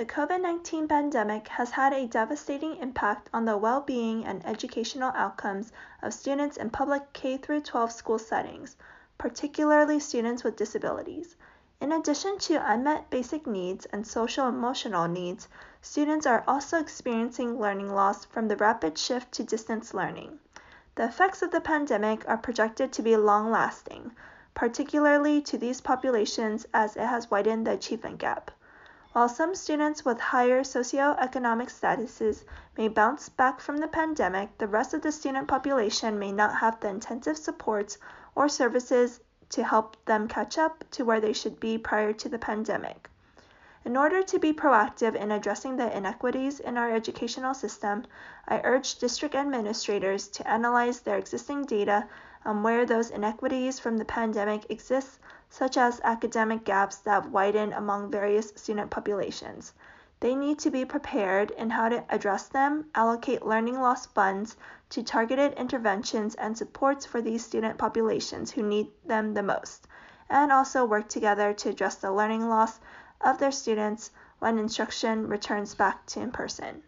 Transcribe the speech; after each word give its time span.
The 0.00 0.06
COVID 0.06 0.40
19 0.40 0.88
pandemic 0.88 1.48
has 1.48 1.72
had 1.72 1.92
a 1.92 2.06
devastating 2.06 2.76
impact 2.76 3.28
on 3.34 3.44
the 3.44 3.58
well 3.58 3.82
being 3.82 4.24
and 4.24 4.42
educational 4.46 5.12
outcomes 5.14 5.72
of 6.00 6.14
students 6.14 6.56
in 6.56 6.70
public 6.70 7.12
K 7.12 7.36
12 7.36 7.92
school 7.92 8.18
settings, 8.18 8.78
particularly 9.18 10.00
students 10.00 10.42
with 10.42 10.56
disabilities. 10.56 11.36
In 11.82 11.92
addition 11.92 12.38
to 12.38 12.66
unmet 12.66 13.10
basic 13.10 13.46
needs 13.46 13.84
and 13.92 14.06
social 14.06 14.48
emotional 14.48 15.06
needs, 15.06 15.48
students 15.82 16.24
are 16.24 16.44
also 16.48 16.80
experiencing 16.80 17.60
learning 17.60 17.92
loss 17.92 18.24
from 18.24 18.48
the 18.48 18.56
rapid 18.56 18.96
shift 18.96 19.32
to 19.32 19.44
distance 19.44 19.92
learning. 19.92 20.40
The 20.94 21.04
effects 21.04 21.42
of 21.42 21.50
the 21.50 21.60
pandemic 21.60 22.26
are 22.26 22.38
projected 22.38 22.90
to 22.94 23.02
be 23.02 23.18
long 23.18 23.50
lasting, 23.50 24.12
particularly 24.54 25.42
to 25.42 25.58
these 25.58 25.82
populations 25.82 26.66
as 26.72 26.96
it 26.96 27.04
has 27.04 27.30
widened 27.30 27.66
the 27.66 27.72
achievement 27.72 28.16
gap. 28.16 28.50
While 29.12 29.28
some 29.28 29.56
students 29.56 30.04
with 30.04 30.20
higher 30.20 30.62
socioeconomic 30.62 31.68
statuses 31.68 32.44
may 32.78 32.86
bounce 32.86 33.28
back 33.28 33.58
from 33.58 33.78
the 33.78 33.88
pandemic, 33.88 34.56
the 34.58 34.68
rest 34.68 34.94
of 34.94 35.02
the 35.02 35.10
student 35.10 35.48
population 35.48 36.16
may 36.16 36.30
not 36.30 36.54
have 36.58 36.78
the 36.78 36.90
intensive 36.90 37.36
supports 37.36 37.98
or 38.36 38.48
services 38.48 39.18
to 39.48 39.64
help 39.64 39.96
them 40.04 40.28
catch 40.28 40.56
up 40.58 40.84
to 40.92 41.04
where 41.04 41.20
they 41.20 41.32
should 41.32 41.58
be 41.58 41.76
prior 41.76 42.12
to 42.12 42.28
the 42.28 42.38
pandemic. 42.38 43.10
In 43.82 43.96
order 43.96 44.22
to 44.22 44.38
be 44.38 44.52
proactive 44.52 45.14
in 45.14 45.30
addressing 45.30 45.76
the 45.76 45.96
inequities 45.96 46.60
in 46.60 46.76
our 46.76 46.90
educational 46.90 47.54
system, 47.54 48.04
I 48.46 48.60
urge 48.62 48.98
district 48.98 49.34
administrators 49.34 50.28
to 50.28 50.46
analyze 50.46 51.00
their 51.00 51.16
existing 51.16 51.64
data 51.64 52.06
on 52.44 52.62
where 52.62 52.84
those 52.84 53.10
inequities 53.10 53.80
from 53.80 53.96
the 53.96 54.04
pandemic 54.04 54.70
exist 54.70 55.18
such 55.48 55.78
as 55.78 56.00
academic 56.04 56.64
gaps 56.64 56.96
that 56.98 57.30
widen 57.30 57.72
among 57.72 58.10
various 58.10 58.52
student 58.54 58.90
populations. 58.90 59.72
They 60.20 60.34
need 60.34 60.58
to 60.58 60.70
be 60.70 60.84
prepared 60.84 61.50
in 61.50 61.70
how 61.70 61.88
to 61.88 62.04
address 62.10 62.48
them, 62.48 62.90
allocate 62.94 63.46
learning 63.46 63.80
loss 63.80 64.04
funds 64.04 64.58
to 64.90 65.02
targeted 65.02 65.54
interventions 65.54 66.34
and 66.34 66.56
supports 66.56 67.06
for 67.06 67.22
these 67.22 67.46
student 67.46 67.78
populations 67.78 68.50
who 68.50 68.62
need 68.62 68.92
them 69.06 69.32
the 69.32 69.42
most, 69.42 69.88
and 70.28 70.52
also 70.52 70.84
work 70.84 71.08
together 71.08 71.54
to 71.54 71.70
address 71.70 71.94
the 71.94 72.12
learning 72.12 72.46
loss 72.46 72.78
of 73.20 73.38
their 73.38 73.52
students 73.52 74.10
when 74.38 74.58
instruction 74.58 75.28
returns 75.28 75.74
back 75.74 76.06
to 76.06 76.20
in 76.20 76.30
person. 76.32 76.82